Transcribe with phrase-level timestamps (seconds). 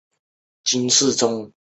[0.63, 1.53] 指令集的分类